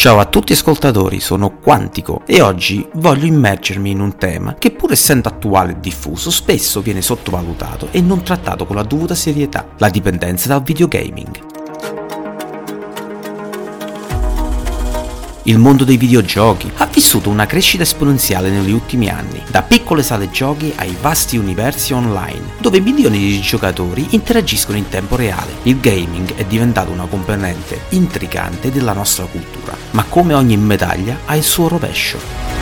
Ciao 0.00 0.18
a 0.18 0.24
tutti 0.24 0.54
ascoltatori, 0.54 1.20
sono 1.20 1.58
Quantico 1.58 2.22
e 2.24 2.40
oggi 2.40 2.88
voglio 2.94 3.26
immergermi 3.26 3.90
in 3.90 4.00
un 4.00 4.16
tema 4.16 4.54
che 4.54 4.70
pur 4.70 4.92
essendo 4.92 5.28
attuale 5.28 5.72
e 5.72 5.78
diffuso 5.78 6.30
spesso 6.30 6.80
viene 6.80 7.02
sottovalutato 7.02 7.88
e 7.90 8.00
non 8.00 8.22
trattato 8.22 8.64
con 8.64 8.76
la 8.76 8.82
dovuta 8.82 9.14
serietà, 9.14 9.74
la 9.76 9.90
dipendenza 9.90 10.48
dal 10.48 10.62
videogaming. 10.62 11.49
Il 15.44 15.56
mondo 15.56 15.84
dei 15.84 15.96
videogiochi 15.96 16.70
ha 16.76 16.84
vissuto 16.84 17.30
una 17.30 17.46
crescita 17.46 17.82
esponenziale 17.82 18.50
negli 18.50 18.72
ultimi 18.72 19.08
anni, 19.08 19.42
da 19.50 19.62
piccole 19.62 20.02
sale 20.02 20.30
giochi 20.30 20.70
ai 20.76 20.94
vasti 21.00 21.38
universi 21.38 21.94
online, 21.94 22.56
dove 22.58 22.78
milioni 22.80 23.18
di 23.18 23.40
giocatori 23.40 24.08
interagiscono 24.10 24.76
in 24.76 24.90
tempo 24.90 25.16
reale. 25.16 25.52
Il 25.62 25.80
gaming 25.80 26.34
è 26.34 26.44
diventato 26.44 26.90
una 26.90 27.06
componente 27.06 27.86
intricante 27.90 28.70
della 28.70 28.92
nostra 28.92 29.24
cultura, 29.24 29.74
ma 29.92 30.04
come 30.04 30.34
ogni 30.34 30.58
medaglia 30.58 31.20
ha 31.24 31.34
il 31.36 31.42
suo 31.42 31.68
rovescio. 31.68 32.59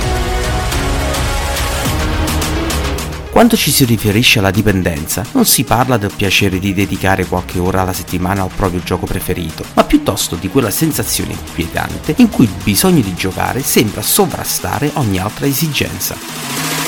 Quando 3.39 3.57
ci 3.57 3.71
si 3.71 3.85
riferisce 3.85 4.41
alla 4.41 4.51
dipendenza, 4.51 5.25
non 5.31 5.45
si 5.45 5.63
parla 5.63 5.97
del 5.97 6.11
piacere 6.13 6.59
di 6.59 6.75
dedicare 6.75 7.25
qualche 7.25 7.61
ora 7.61 7.83
alla 7.83 7.93
settimana 7.93 8.43
al 8.43 8.51
proprio 8.53 8.81
gioco 8.83 9.07
preferito, 9.07 9.65
ma 9.75 9.85
piuttosto 9.85 10.35
di 10.35 10.49
quella 10.49 10.71
sensazione 10.71 11.35
inquietante 11.35 12.15
in 12.17 12.31
cui 12.31 12.47
il 12.47 12.63
bisogno 12.65 13.01
di 13.01 13.15
giocare 13.15 13.63
sembra 13.63 14.03
sovrastare 14.03 14.91
ogni 14.95 15.21
altra 15.21 15.47
esigenza. 15.47 16.88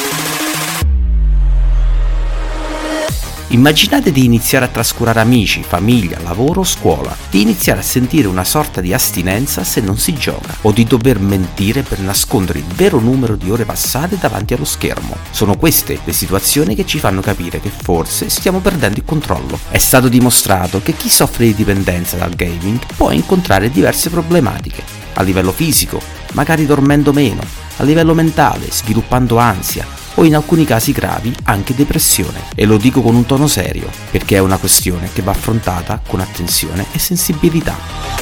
Immaginate 3.53 4.13
di 4.13 4.25
iniziare 4.25 4.67
a 4.67 4.69
trascurare 4.69 5.19
amici, 5.19 5.65
famiglia, 5.65 6.21
lavoro, 6.21 6.63
scuola, 6.63 7.17
di 7.31 7.41
iniziare 7.41 7.81
a 7.81 7.83
sentire 7.83 8.29
una 8.29 8.45
sorta 8.45 8.81
di 8.81 8.95
astinenza 8.95 9.65
se 9.65 9.81
non 9.81 9.99
si 9.99 10.15
gioca, 10.15 10.55
o 10.61 10.71
di 10.71 10.85
dover 10.85 11.19
mentire 11.19 11.83
per 11.83 11.99
nascondere 11.99 12.61
il 12.61 12.65
vero 12.77 13.01
numero 13.01 13.35
di 13.35 13.51
ore 13.51 13.65
passate 13.65 14.19
davanti 14.21 14.55
allo 14.55 14.65
schermo. 14.65 15.17
Sono 15.33 15.57
queste 15.57 15.99
le 16.05 16.13
situazioni 16.13 16.77
che 16.77 16.87
ci 16.87 17.01
fanno 17.01 17.21
capire 17.21 17.59
che 17.59 17.71
forse 17.71 18.29
stiamo 18.29 18.61
perdendo 18.61 19.01
il 19.01 19.05
controllo. 19.05 19.59
È 19.69 19.79
stato 19.79 20.07
dimostrato 20.07 20.81
che 20.81 20.93
chi 20.93 21.09
soffre 21.09 21.47
di 21.47 21.55
dipendenza 21.57 22.17
dal 22.17 22.37
gaming 22.37 22.79
può 22.95 23.11
incontrare 23.11 23.69
diverse 23.69 24.11
problematiche, 24.11 24.85
a 25.15 25.23
livello 25.23 25.51
fisico, 25.51 26.01
magari 26.35 26.67
dormendo 26.67 27.13
meno, 27.13 27.43
a 27.79 27.83
livello 27.83 28.15
mentale, 28.15 28.71
sviluppando 28.71 29.39
ansia, 29.39 29.99
o 30.15 30.25
in 30.25 30.35
alcuni 30.35 30.65
casi 30.65 30.93
gravi 30.93 31.35
anche 31.45 31.75
depressione. 31.75 32.41
E 32.55 32.65
lo 32.65 32.77
dico 32.77 33.03
con 33.03 33.15
un 33.15 33.27
tono 33.27 33.47
serio, 33.47 33.89
perché 34.11 34.37
è 34.37 34.41
una 34.41 34.57
questione 34.57 35.11
che 35.13 35.23
va 35.23 35.33
affrontata 35.33 36.03
con 36.07 36.21
attenzione 36.21 36.87
e 36.93 36.99
sensibilità. 36.99 38.21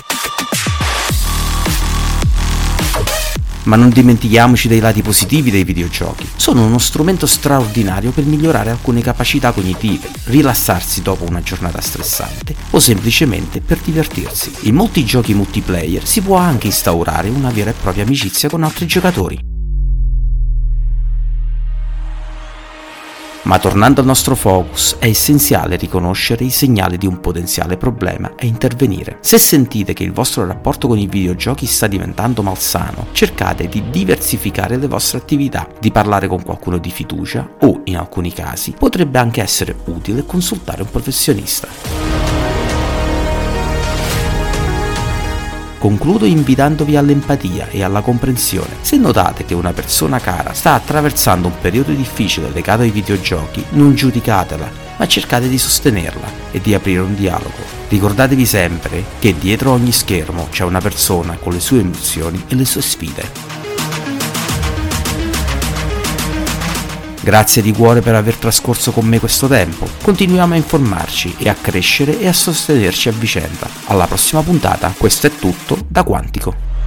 Ma 3.65 3.77
non 3.77 3.91
dimentichiamoci 3.91 4.67
dei 4.67 4.81
lati 4.81 5.03
positivi 5.03 5.51
dei 5.51 5.63
videogiochi. 5.63 6.27
Sono 6.37 6.65
uno 6.65 6.79
strumento 6.79 7.27
straordinario 7.27 8.13
per 8.13 8.25
migliorare 8.25 8.71
alcune 8.71 9.03
capacità 9.03 9.53
cognitive, 9.53 10.09
rilassarsi 10.25 11.03
dopo 11.03 11.25
una 11.25 11.43
giornata 11.43 11.79
stressante 11.83 12.55
o 12.71 12.79
semplicemente 12.81 13.61
per 13.61 13.77
divertirsi. 13.85 14.51
In 14.63 14.75
molti 14.75 15.05
giochi 15.05 15.35
multiplayer 15.35 16.07
si 16.07 16.23
può 16.23 16.37
anche 16.37 16.69
instaurare 16.69 17.29
una 17.29 17.51
vera 17.51 17.69
e 17.69 17.75
propria 17.75 18.05
amicizia 18.05 18.49
con 18.49 18.63
altri 18.63 18.87
giocatori. 18.87 19.58
Ma 23.49 23.59
tornando 23.59 24.03
al 24.03 24.07
nostro 24.07 24.35
focus, 24.35 24.97
è 24.99 25.07
essenziale 25.07 25.77
riconoscere 25.77 26.45
i 26.45 26.51
segnali 26.51 26.99
di 26.99 27.07
un 27.07 27.19
potenziale 27.19 27.79
problema 27.79 28.35
e 28.37 28.47
intervenire. 28.47 29.17
Se 29.23 29.39
sentite 29.39 29.95
che 29.95 30.05
il 30.05 30.13
vostro 30.13 30.47
rapporto 30.47 30.87
con 30.87 30.99
i 30.99 31.07
videogiochi 31.07 31.65
sta 31.65 31.87
diventando 31.87 32.43
malsano, 32.43 33.07
cercate 33.13 33.67
di 33.67 33.85
diversificare 33.89 34.77
le 34.77 34.87
vostre 34.87 35.17
attività, 35.17 35.67
di 35.81 35.91
parlare 35.91 36.29
con 36.29 36.43
qualcuno 36.43 36.77
di 36.77 36.91
fiducia 36.91 37.55
o, 37.61 37.81
in 37.85 37.97
alcuni 37.97 38.35
casi, 38.35 38.75
potrebbe 38.79 39.19
anche 39.19 39.41
essere 39.41 39.75
utile 39.87 40.27
consultare 40.27 40.83
un 40.83 40.91
professionista. 40.91 41.98
Concludo 45.79 46.25
invitandovi 46.25 46.97
all'empatia 46.97 47.69
e 47.69 47.85
alla 47.85 48.01
comprensione. 48.01 48.79
Se 48.81 48.97
notate 48.97 49.45
che 49.45 49.55
una 49.55 49.73
persona 49.73 50.19
cara 50.19 50.53
sta 50.53 50.75
attraversando 50.75 51.47
un 51.47 51.55
periodo 51.61 51.93
difficile 51.93 52.51
legato 52.51 52.83
ai 52.83 52.91
videogiochi, 52.91 53.65
non 53.71 53.95
giudicatela, 53.95 54.69
ma 54.97 55.07
cercate 55.07 55.49
di 55.49 55.57
sostenerla 55.57 56.27
e 56.51 56.61
di 56.61 56.75
aprire 56.75 57.01
un 57.01 57.15
dialogo. 57.15 57.77
Ricordatevi 57.89 58.45
sempre 58.45 59.05
che 59.21 59.39
dietro 59.39 59.71
ogni 59.71 59.93
schermo 59.93 60.49
c'è 60.51 60.65
una 60.65 60.81
persona 60.81 61.37
con 61.41 61.53
le 61.53 61.61
sue 61.61 61.79
emozioni 61.79 62.43
e 62.49 62.57
le 62.57 62.65
sue 62.65 62.83
sfide. 62.83 63.48
Grazie 67.29 67.61
di 67.61 67.73
cuore 67.73 68.01
per 68.01 68.15
aver 68.15 68.37
trascorso 68.37 68.91
con 68.91 69.05
me 69.05 69.21
questo 69.21 69.49
tempo. 69.49 69.87
Continuiamo 70.03 70.55
a 70.55 70.57
informarci 70.57 71.35
e 71.37 71.51
a 71.51 71.55
crescere 71.61 72.19
e 72.19 72.27
a 72.27 72.33
sostenerci 72.33 73.11
a 73.11 73.13
vicenda. 73.13 73.69
Alla 73.89 74.07
prossima 74.07 74.41
puntata, 74.41 74.95
questo 74.97 75.27
è 75.27 75.31
tutto 75.37 75.77
da 75.89 76.05
Quantico. 76.05 76.78